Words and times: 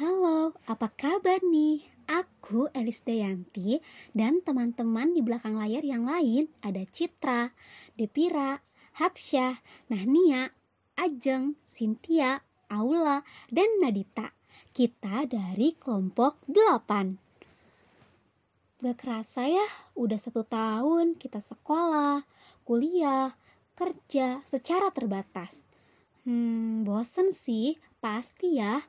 Halo, 0.00 0.56
apa 0.64 0.88
kabar 0.96 1.44
nih? 1.44 1.84
Aku 2.08 2.72
Elis 2.72 3.04
Dayanti 3.04 3.84
dan 4.16 4.40
teman-teman 4.40 5.12
di 5.12 5.20
belakang 5.20 5.60
layar 5.60 5.84
yang 5.84 6.08
lain 6.08 6.48
ada 6.64 6.80
Citra, 6.88 7.52
Depira, 8.00 8.64
Hapsyah, 8.96 9.60
Nahnia, 9.92 10.56
Ajeng, 10.96 11.52
Cynthia, 11.68 12.40
Aula, 12.72 13.20
dan 13.52 13.68
Nadita. 13.76 14.32
Kita 14.72 15.28
dari 15.28 15.76
kelompok 15.76 16.48
8. 16.48 18.80
Gak 18.80 18.96
kerasa 18.96 19.52
ya, 19.52 19.68
udah 20.00 20.16
satu 20.16 20.48
tahun 20.48 21.20
kita 21.20 21.44
sekolah, 21.44 22.24
kuliah, 22.64 23.36
kerja 23.76 24.40
secara 24.48 24.88
terbatas. 24.96 25.60
Hmm, 26.24 26.88
bosen 26.88 27.36
sih, 27.36 27.76
pasti 28.00 28.56
ya. 28.56 28.80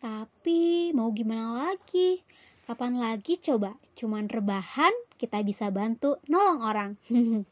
Tapi 0.00 0.96
mau 0.96 1.12
gimana 1.12 1.68
lagi? 1.68 2.24
Kapan 2.64 2.96
lagi 2.96 3.36
coba? 3.36 3.76
Cuman 3.92 4.32
rebahan 4.32 4.88
kita 5.20 5.44
bisa 5.44 5.68
bantu 5.68 6.16
nolong 6.24 6.64
orang. 6.64 6.90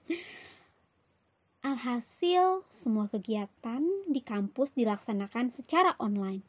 Alhasil, 1.68 2.64
semua 2.72 3.12
kegiatan 3.12 3.84
di 4.08 4.24
kampus 4.24 4.72
dilaksanakan 4.72 5.52
secara 5.52 5.92
online. 6.00 6.40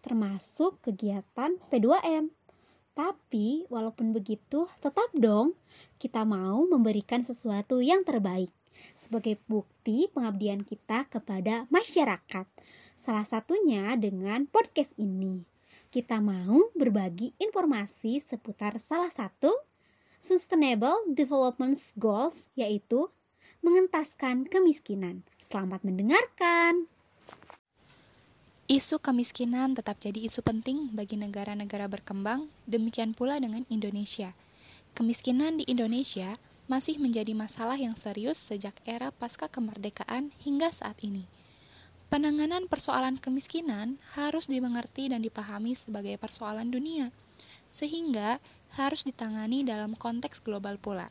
Termasuk 0.00 0.80
kegiatan 0.80 1.60
P2M. 1.68 2.32
Tapi, 2.96 3.68
walaupun 3.68 4.16
begitu, 4.16 4.72
tetap 4.80 5.12
dong 5.12 5.52
kita 6.00 6.24
mau 6.24 6.64
memberikan 6.64 7.20
sesuatu 7.20 7.84
yang 7.84 8.08
terbaik 8.08 8.48
sebagai 8.96 9.36
bukti 9.44 10.08
pengabdian 10.08 10.64
kita 10.64 11.04
kepada 11.12 11.68
masyarakat. 11.68 12.48
Salah 13.00 13.24
satunya 13.24 13.96
dengan 13.96 14.44
podcast 14.44 14.92
ini. 15.00 15.40
Kita 15.88 16.20
mau 16.20 16.68
berbagi 16.76 17.32
informasi 17.40 18.20
seputar 18.20 18.76
salah 18.76 19.08
satu 19.08 19.56
Sustainable 20.20 21.08
Development 21.08 21.72
Goals 21.96 22.44
yaitu 22.60 23.08
mengentaskan 23.64 24.44
kemiskinan. 24.44 25.24
Selamat 25.40 25.80
mendengarkan. 25.80 26.92
Isu 28.68 29.00
kemiskinan 29.00 29.72
tetap 29.72 29.96
jadi 29.96 30.20
isu 30.28 30.44
penting 30.44 30.92
bagi 30.92 31.16
negara-negara 31.16 31.88
berkembang, 31.88 32.52
demikian 32.68 33.16
pula 33.16 33.40
dengan 33.40 33.64
Indonesia. 33.72 34.36
Kemiskinan 34.92 35.56
di 35.56 35.64
Indonesia 35.72 36.36
masih 36.68 37.00
menjadi 37.00 37.32
masalah 37.32 37.80
yang 37.80 37.96
serius 37.96 38.36
sejak 38.36 38.76
era 38.84 39.08
pasca 39.08 39.48
kemerdekaan 39.48 40.36
hingga 40.44 40.68
saat 40.68 41.00
ini. 41.00 41.39
Penanganan 42.10 42.66
persoalan 42.66 43.22
kemiskinan 43.22 43.94
harus 44.18 44.50
dimengerti 44.50 45.06
dan 45.06 45.22
dipahami 45.22 45.78
sebagai 45.78 46.18
persoalan 46.18 46.66
dunia, 46.66 47.14
sehingga 47.70 48.42
harus 48.74 49.06
ditangani 49.06 49.62
dalam 49.62 49.94
konteks 49.94 50.42
global 50.42 50.74
pula. 50.74 51.06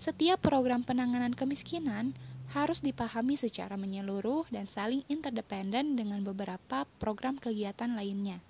Setiap 0.00 0.40
program 0.40 0.88
penanganan 0.88 1.36
kemiskinan 1.36 2.16
harus 2.56 2.80
dipahami 2.80 3.36
secara 3.36 3.76
menyeluruh 3.76 4.48
dan 4.48 4.64
saling 4.64 5.04
interdependen 5.04 6.00
dengan 6.00 6.24
beberapa 6.24 6.88
program 6.96 7.36
kegiatan 7.36 7.92
lainnya. 7.92 8.40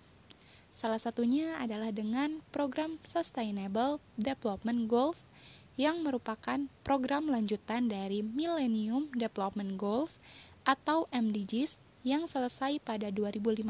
Salah 0.70 1.03
satunya 1.03 1.59
adalah 1.59 1.91
dengan 1.91 2.47
program 2.55 3.03
Sustainable 3.03 3.98
Development 4.14 4.87
Goals 4.87 5.27
yang 5.75 6.06
merupakan 6.06 6.70
program 6.87 7.27
lanjutan 7.27 7.91
dari 7.91 8.22
Millennium 8.22 9.11
Development 9.19 9.75
Goals 9.75 10.22
atau 10.67 11.06
MDGs 11.14 11.78
yang 12.03 12.27
selesai 12.27 12.83
pada 12.83 13.14
2015. 13.14 13.62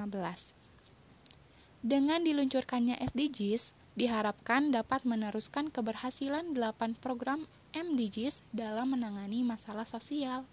Dengan 1.85 2.25
diluncurkannya 2.25 2.99
SDGs, 2.99 3.77
diharapkan 3.95 4.73
dapat 4.73 5.05
meneruskan 5.05 5.69
keberhasilan 5.71 6.57
8 6.57 6.99
program 6.99 7.45
MDGs 7.77 8.43
dalam 8.51 8.97
menangani 8.97 9.45
masalah 9.45 9.85
sosial, 9.85 10.49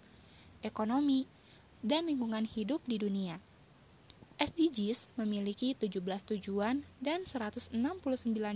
ekonomi, 0.60 1.24
dan 1.84 2.08
lingkungan 2.08 2.44
hidup 2.44 2.80
di 2.84 3.00
dunia. 3.00 3.40
SDGs 4.40 5.14
memiliki 5.14 5.78
17 5.78 6.00
tujuan 6.34 6.82
dan 6.98 7.22
169 7.22 7.72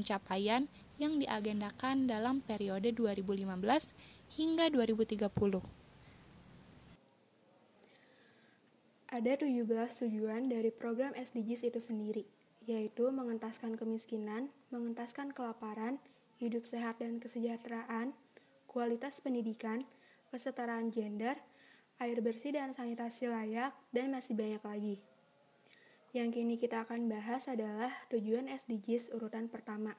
capaian 0.02 0.66
yang 0.98 1.22
diagendakan 1.22 2.10
dalam 2.10 2.42
periode 2.42 2.90
2015 2.96 3.92
hingga 4.34 4.66
2030. 4.74 5.77
Ada 9.08 9.40
17 9.40 9.64
tujuan 10.04 10.52
dari 10.52 10.68
program 10.68 11.16
SDGs 11.16 11.72
itu 11.72 11.80
sendiri, 11.80 12.28
yaitu 12.68 13.08
mengentaskan 13.08 13.72
kemiskinan, 13.80 14.52
mengentaskan 14.68 15.32
kelaparan, 15.32 15.96
hidup 16.36 16.68
sehat 16.68 17.00
dan 17.00 17.16
kesejahteraan, 17.16 18.12
kualitas 18.68 19.24
pendidikan, 19.24 19.88
kesetaraan 20.28 20.92
gender, 20.92 21.40
air 21.96 22.20
bersih 22.20 22.52
dan 22.52 22.76
sanitasi 22.76 23.32
layak, 23.32 23.72
dan 23.96 24.12
masih 24.12 24.36
banyak 24.36 24.60
lagi. 24.60 24.96
Yang 26.12 26.28
kini 26.36 26.54
kita 26.60 26.84
akan 26.84 27.08
bahas 27.08 27.48
adalah 27.48 27.88
tujuan 28.12 28.44
SDGs 28.44 29.16
urutan 29.16 29.48
pertama, 29.48 29.96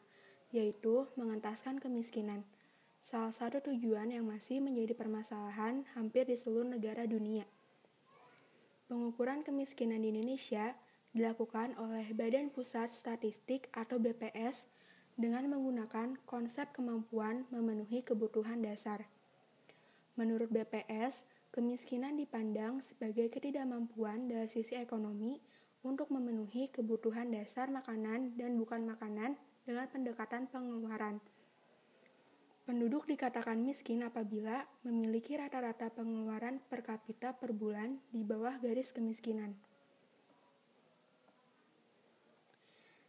yaitu 0.53 1.09
mengentaskan 1.17 1.81
kemiskinan. 1.81 2.45
Salah 3.01 3.33
satu 3.33 3.57
tujuan 3.73 4.13
yang 4.13 4.29
masih 4.29 4.61
menjadi 4.61 4.93
permasalahan 4.93 5.89
hampir 5.97 6.29
di 6.29 6.37
seluruh 6.37 6.69
negara 6.69 7.09
dunia. 7.09 7.49
Pengukuran 8.89 9.45
kemiskinan 9.45 10.01
di 10.01 10.09
Indonesia 10.09 10.73
dilakukan 11.13 11.77
oleh 11.77 12.09
Badan 12.09 12.49
Pusat 12.49 12.97
Statistik 12.97 13.69
atau 13.69 14.01
BPS 14.01 14.65
dengan 15.13 15.45
menggunakan 15.45 16.17
konsep 16.25 16.73
kemampuan 16.73 17.45
memenuhi 17.53 18.01
kebutuhan 18.01 18.65
dasar. 18.65 19.05
Menurut 20.17 20.49
BPS, 20.49 21.21
kemiskinan 21.53 22.17
dipandang 22.17 22.81
sebagai 22.81 23.29
ketidakmampuan 23.29 24.25
dari 24.25 24.49
sisi 24.49 24.73
ekonomi 24.73 25.37
untuk 25.85 26.09
memenuhi 26.09 26.73
kebutuhan 26.73 27.29
dasar 27.29 27.69
makanan 27.69 28.41
dan 28.41 28.57
bukan 28.57 28.89
makanan 28.89 29.37
dengan 29.69 29.85
pendekatan 29.93 30.49
pengeluaran. 30.49 31.21
Penduduk 32.69 33.09
dikatakan 33.09 33.57
miskin 33.65 34.05
apabila 34.05 34.61
memiliki 34.85 35.33
rata-rata 35.33 35.89
pengeluaran 35.89 36.61
per 36.69 36.85
kapita 36.85 37.33
per 37.33 37.49
bulan 37.49 37.97
di 38.13 38.21
bawah 38.21 38.61
garis 38.61 38.93
kemiskinan. 38.93 39.57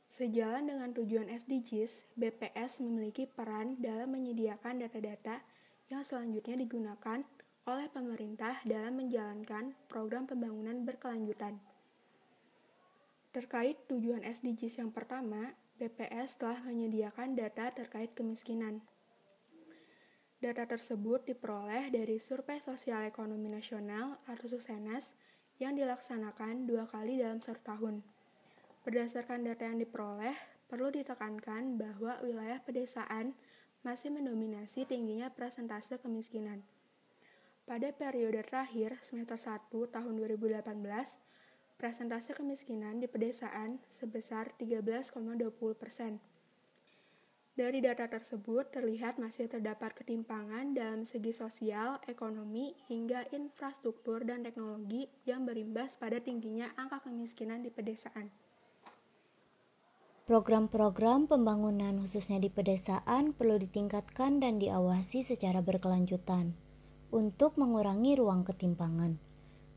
Sejalan 0.09 0.65
dengan 0.65 0.97
tujuan 0.97 1.29
SDGs, 1.29 2.09
BPS 2.17 2.81
memiliki 2.81 3.29
peran 3.29 3.77
dalam 3.77 4.17
menyediakan 4.17 4.81
data-data 4.81 5.45
yang 5.93 6.09
selanjutnya 6.09 6.57
digunakan 6.57 7.21
oleh 7.69 7.93
pemerintah 7.93 8.65
dalam 8.65 8.97
menjalankan 8.97 9.77
program 9.93 10.25
pembangunan 10.25 10.89
berkelanjutan. 10.89 11.61
Terkait 13.37 13.77
tujuan 13.93 14.25
SDGs 14.25 14.81
yang 14.81 14.89
pertama, 14.89 15.53
BPS 15.77 16.41
telah 16.41 16.65
menyediakan 16.65 17.37
data 17.37 17.69
terkait 17.77 18.17
kemiskinan. 18.17 18.81
Data 20.41 20.65
tersebut 20.65 21.29
diperoleh 21.29 21.93
dari 21.93 22.17
Survei 22.17 22.65
Sosial 22.65 23.05
Ekonomi 23.05 23.53
Nasional 23.53 24.25
atau 24.25 24.49
SUSENAS 24.49 25.13
yang 25.61 25.77
dilaksanakan 25.77 26.65
dua 26.65 26.89
kali 26.89 27.21
dalam 27.21 27.45
satu 27.45 27.61
tahun. 27.61 28.01
Berdasarkan 28.81 29.45
data 29.45 29.69
yang 29.69 29.85
diperoleh, 29.85 30.33
perlu 30.65 30.89
ditekankan 30.89 31.77
bahwa 31.77 32.25
wilayah 32.25 32.57
pedesaan 32.65 33.37
masih 33.85 34.09
mendominasi 34.09 34.89
tingginya 34.89 35.29
presentase 35.29 36.01
kemiskinan. 36.01 36.65
Pada 37.69 37.93
periode 37.93 38.41
terakhir, 38.41 38.97
semester 39.05 39.37
1 39.37 39.69
tahun 39.69 40.15
2018, 40.25 41.21
presentase 41.77 42.33
kemiskinan 42.33 42.97
di 42.97 43.13
pedesaan 43.13 43.85
sebesar 43.93 44.57
13,20 44.57 45.53
persen 45.77 46.17
dari 47.61 47.85
data 47.85 48.09
tersebut 48.09 48.73
terlihat 48.73 49.21
masih 49.21 49.45
terdapat 49.45 49.93
ketimpangan 49.93 50.73
dalam 50.73 51.05
segi 51.05 51.37
sosial, 51.37 52.01
ekonomi, 52.09 52.73
hingga 52.89 53.29
infrastruktur 53.37 54.25
dan 54.25 54.41
teknologi 54.41 55.13
yang 55.29 55.45
berimbas 55.45 56.01
pada 56.01 56.25
tingginya 56.25 56.73
angka 56.81 57.05
kemiskinan 57.05 57.61
di 57.61 57.69
pedesaan. 57.69 58.33
Program-program 60.25 61.29
pembangunan 61.29 62.01
khususnya 62.01 62.41
di 62.41 62.49
pedesaan 62.49 63.37
perlu 63.37 63.61
ditingkatkan 63.61 64.41
dan 64.41 64.57
diawasi 64.57 65.21
secara 65.21 65.61
berkelanjutan 65.61 66.57
untuk 67.13 67.61
mengurangi 67.61 68.17
ruang 68.17 68.41
ketimpangan. 68.49 69.21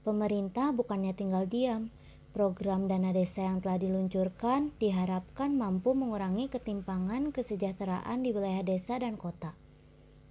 Pemerintah 0.07 0.71
bukannya 0.71 1.11
tinggal 1.11 1.51
diam, 1.51 1.91
Program 2.33 2.89
dana 2.89 3.13
desa 3.13 3.45
yang 3.45 3.61
telah 3.61 3.77
diluncurkan 3.77 4.73
diharapkan 4.81 5.53
mampu 5.53 5.93
mengurangi 5.93 6.49
ketimpangan 6.49 7.29
kesejahteraan 7.29 8.25
di 8.25 8.33
wilayah 8.33 8.65
desa 8.65 8.97
dan 8.97 9.21
kota. 9.21 9.53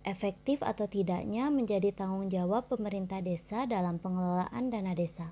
Efektif 0.02 0.66
atau 0.66 0.90
tidaknya 0.90 1.46
menjadi 1.54 1.94
tanggung 1.94 2.26
jawab 2.26 2.66
pemerintah 2.66 3.22
desa 3.22 3.70
dalam 3.70 4.02
pengelolaan 4.02 4.66
dana 4.66 4.98
desa. 4.98 5.30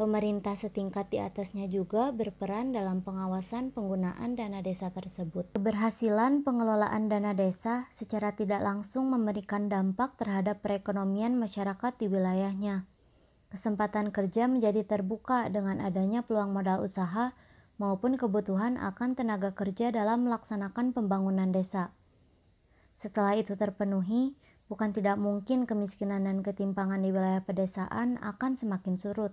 Pemerintah 0.00 0.56
setingkat 0.56 1.12
di 1.12 1.20
atasnya 1.20 1.68
juga 1.68 2.16
berperan 2.16 2.72
dalam 2.72 3.04
pengawasan 3.04 3.68
penggunaan 3.68 4.40
dana 4.40 4.64
desa 4.64 4.88
tersebut. 4.88 5.52
Keberhasilan 5.52 6.48
pengelolaan 6.48 7.12
dana 7.12 7.36
desa 7.36 7.92
secara 7.92 8.32
tidak 8.32 8.64
langsung 8.64 9.12
memberikan 9.12 9.68
dampak 9.68 10.16
terhadap 10.16 10.64
perekonomian 10.64 11.36
masyarakat 11.36 11.92
di 12.00 12.08
wilayahnya. 12.08 12.88
Kesempatan 13.48 14.12
kerja 14.12 14.44
menjadi 14.44 14.84
terbuka 14.84 15.48
dengan 15.48 15.80
adanya 15.80 16.20
peluang 16.20 16.52
modal 16.52 16.84
usaha 16.84 17.32
maupun 17.80 18.20
kebutuhan 18.20 18.76
akan 18.76 19.16
tenaga 19.16 19.56
kerja 19.56 19.88
dalam 19.88 20.28
melaksanakan 20.28 20.92
pembangunan 20.92 21.48
desa. 21.48 21.96
Setelah 22.92 23.40
itu 23.40 23.56
terpenuhi, 23.56 24.36
bukan 24.68 24.92
tidak 24.92 25.16
mungkin 25.16 25.64
kemiskinan 25.64 26.28
dan 26.28 26.44
ketimpangan 26.44 27.00
di 27.00 27.08
wilayah 27.08 27.40
pedesaan 27.40 28.20
akan 28.20 28.52
semakin 28.52 29.00
surut. 29.00 29.32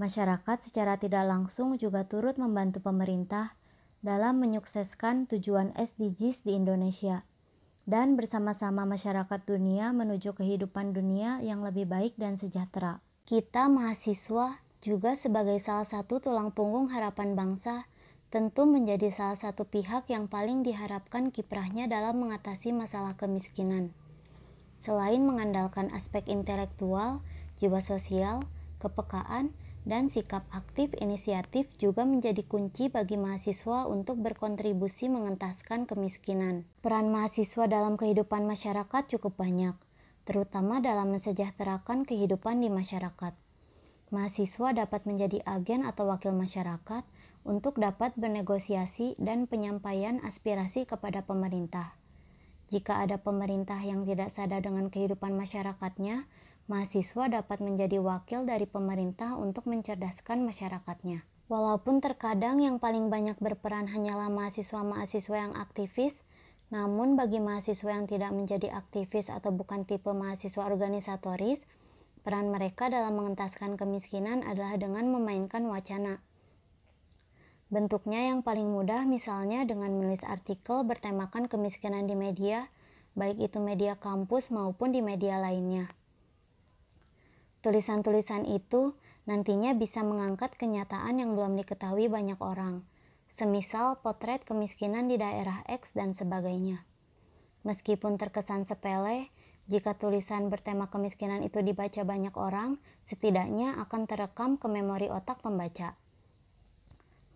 Masyarakat 0.00 0.64
secara 0.64 0.96
tidak 0.96 1.28
langsung 1.28 1.76
juga 1.76 2.08
turut 2.08 2.40
membantu 2.40 2.80
pemerintah 2.80 3.58
dalam 4.00 4.40
menyukseskan 4.40 5.28
tujuan 5.28 5.76
SDGs 5.76 6.48
di 6.48 6.56
Indonesia 6.56 7.28
dan 7.84 8.16
bersama-sama 8.16 8.88
masyarakat 8.88 9.40
dunia 9.44 9.92
menuju 9.92 10.32
kehidupan 10.32 10.96
dunia 10.96 11.44
yang 11.44 11.60
lebih 11.66 11.84
baik 11.84 12.16
dan 12.16 12.38
sejahtera. 12.38 13.04
Kita 13.28 13.68
mahasiswa 13.68 14.56
juga 14.80 15.12
sebagai 15.12 15.60
salah 15.60 15.84
satu 15.84 16.16
tulang 16.16 16.48
punggung 16.48 16.88
harapan 16.88 17.36
bangsa 17.36 17.84
tentu 18.32 18.64
menjadi 18.64 19.12
salah 19.12 19.36
satu 19.36 19.68
pihak 19.68 20.08
yang 20.08 20.32
paling 20.32 20.64
diharapkan 20.64 21.28
kiprahnya 21.28 21.92
dalam 21.92 22.24
mengatasi 22.24 22.72
masalah 22.72 23.20
kemiskinan. 23.20 23.92
Selain 24.80 25.20
mengandalkan 25.20 25.92
aspek 25.92 26.24
intelektual, 26.24 27.20
jiwa 27.60 27.84
sosial, 27.84 28.48
kepekaan, 28.80 29.52
dan 29.84 30.08
sikap 30.08 30.48
aktif 30.48 30.96
inisiatif 30.96 31.68
juga 31.76 32.08
menjadi 32.08 32.40
kunci 32.48 32.88
bagi 32.88 33.20
mahasiswa 33.20 33.84
untuk 33.92 34.24
berkontribusi 34.24 35.12
mengentaskan 35.12 35.84
kemiskinan. 35.84 36.64
Peran 36.80 37.12
mahasiswa 37.12 37.68
dalam 37.68 38.00
kehidupan 38.00 38.48
masyarakat 38.48 39.04
cukup 39.04 39.36
banyak, 39.36 39.76
terutama 40.28 40.84
dalam 40.84 41.16
mensejahterakan 41.16 42.04
kehidupan 42.04 42.60
di 42.60 42.68
masyarakat. 42.68 43.32
Mahasiswa 44.12 44.76
dapat 44.76 45.08
menjadi 45.08 45.40
agen 45.48 45.88
atau 45.88 46.12
wakil 46.12 46.36
masyarakat 46.36 47.00
untuk 47.48 47.80
dapat 47.80 48.12
bernegosiasi 48.20 49.16
dan 49.16 49.48
penyampaian 49.48 50.20
aspirasi 50.20 50.84
kepada 50.84 51.24
pemerintah. 51.24 51.96
Jika 52.68 53.00
ada 53.00 53.16
pemerintah 53.16 53.80
yang 53.80 54.04
tidak 54.04 54.28
sadar 54.28 54.60
dengan 54.60 54.92
kehidupan 54.92 55.32
masyarakatnya, 55.32 56.28
mahasiswa 56.68 57.24
dapat 57.32 57.64
menjadi 57.64 57.96
wakil 57.96 58.44
dari 58.44 58.68
pemerintah 58.68 59.40
untuk 59.40 59.64
mencerdaskan 59.64 60.44
masyarakatnya. 60.44 61.24
Walaupun 61.48 62.04
terkadang 62.04 62.60
yang 62.60 62.76
paling 62.76 63.08
banyak 63.08 63.40
berperan 63.40 63.88
hanyalah 63.88 64.28
mahasiswa-mahasiswa 64.28 65.36
yang 65.48 65.56
aktivis, 65.56 66.20
namun 66.68 67.16
bagi 67.16 67.40
mahasiswa 67.40 67.88
yang 67.88 68.04
tidak 68.04 68.32
menjadi 68.36 68.68
aktivis 68.76 69.32
atau 69.32 69.48
bukan 69.48 69.88
tipe 69.88 70.12
mahasiswa 70.12 70.68
organisatoris, 70.68 71.64
peran 72.20 72.52
mereka 72.52 72.92
dalam 72.92 73.16
mengentaskan 73.16 73.80
kemiskinan 73.80 74.44
adalah 74.44 74.76
dengan 74.76 75.08
memainkan 75.08 75.64
wacana. 75.64 76.20
Bentuknya 77.72 78.32
yang 78.32 78.44
paling 78.44 78.68
mudah 78.68 79.08
misalnya 79.08 79.64
dengan 79.64 79.92
menulis 79.96 80.24
artikel 80.24 80.84
bertemakan 80.84 81.48
kemiskinan 81.48 82.04
di 82.04 82.16
media, 82.16 82.68
baik 83.16 83.40
itu 83.40 83.60
media 83.60 83.96
kampus 83.96 84.52
maupun 84.52 84.92
di 84.92 85.00
media 85.00 85.40
lainnya. 85.40 85.88
Tulisan-tulisan 87.64 88.44
itu 88.48 88.96
nantinya 89.28 89.76
bisa 89.76 90.00
mengangkat 90.00 90.56
kenyataan 90.56 91.20
yang 91.20 91.36
belum 91.36 91.60
diketahui 91.60 92.08
banyak 92.08 92.40
orang, 92.40 92.84
semisal 93.28 94.00
potret 94.00 94.42
kemiskinan 94.42 95.06
di 95.06 95.20
daerah 95.20 95.60
X 95.68 95.92
dan 95.92 96.16
sebagainya. 96.16 96.82
Meskipun 97.62 98.16
terkesan 98.16 98.64
sepele, 98.64 99.28
jika 99.68 99.92
tulisan 99.92 100.48
bertema 100.48 100.88
kemiskinan 100.88 101.44
itu 101.44 101.60
dibaca 101.60 102.00
banyak 102.00 102.32
orang, 102.40 102.80
setidaknya 103.04 103.76
akan 103.84 104.08
terekam 104.08 104.56
ke 104.56 104.64
memori 104.64 105.12
otak 105.12 105.44
pembaca. 105.44 105.92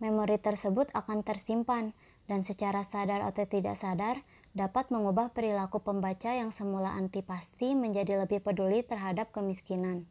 Memori 0.01 0.41
tersebut 0.41 0.89
akan 0.97 1.21
tersimpan 1.21 1.93
dan 2.25 2.41
secara 2.41 2.81
sadar 2.81 3.21
atau 3.21 3.45
tidak 3.45 3.77
sadar 3.77 4.25
dapat 4.57 4.89
mengubah 4.89 5.29
perilaku 5.29 5.85
pembaca 5.85 6.33
yang 6.33 6.49
semula 6.49 6.97
antipasti 6.97 7.77
menjadi 7.77 8.25
lebih 8.25 8.41
peduli 8.41 8.81
terhadap 8.81 9.29
kemiskinan. 9.29 10.09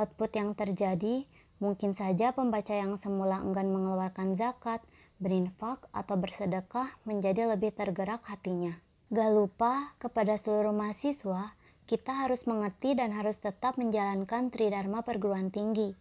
Output 0.00 0.32
yang 0.32 0.56
terjadi 0.56 1.28
mungkin 1.60 1.92
saja 1.92 2.32
pembaca 2.32 2.72
yang 2.72 2.96
semula 2.96 3.38
enggan 3.38 3.70
mengeluarkan 3.70 4.32
zakat, 4.32 4.80
berinfak, 5.20 5.86
atau 5.92 6.16
bersedekah 6.16 6.88
menjadi 7.04 7.52
lebih 7.52 7.70
tergerak 7.76 8.24
hatinya. 8.24 8.72
Gak 9.12 9.30
lupa 9.30 9.92
kepada 10.00 10.40
seluruh 10.40 10.72
mahasiswa, 10.72 11.52
kita 11.84 12.24
harus 12.24 12.48
mengerti 12.48 12.96
dan 12.96 13.12
harus 13.12 13.38
tetap 13.38 13.76
menjalankan 13.76 14.48
Tridharma 14.48 15.04
perguruan 15.04 15.52
tinggi, 15.52 15.92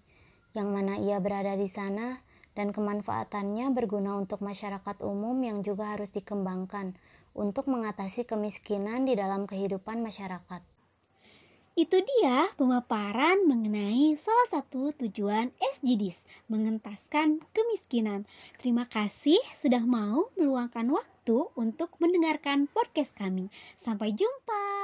yang 0.55 0.71
mana 0.71 0.95
ia 0.97 1.19
berada 1.19 1.53
di 1.59 1.67
sana 1.67 2.23
dan 2.53 2.69
kemanfaatannya 2.69 3.71
berguna 3.75 4.15
untuk 4.17 4.41
masyarakat 4.45 5.01
umum 5.03 5.37
yang 5.43 5.65
juga 5.65 5.97
harus 5.97 6.13
dikembangkan 6.15 6.95
untuk 7.33 7.69
mengatasi 7.69 8.25
kemiskinan 8.25 9.05
di 9.05 9.15
dalam 9.17 9.45
kehidupan 9.45 10.01
masyarakat. 10.01 10.78
Itu 11.79 11.95
dia 12.03 12.51
pemaparan 12.59 13.47
mengenai 13.47 14.11
salah 14.19 14.51
satu 14.51 14.91
tujuan 14.99 15.47
SDGs, 15.79 16.27
mengentaskan 16.51 17.39
kemiskinan. 17.55 18.27
Terima 18.59 18.83
kasih 18.83 19.39
sudah 19.55 19.87
mau 19.87 20.27
meluangkan 20.35 20.91
waktu 20.91 21.47
untuk 21.55 21.95
mendengarkan 22.03 22.67
podcast 22.67 23.15
kami. 23.15 23.47
Sampai 23.79 24.11
jumpa. 24.11 24.78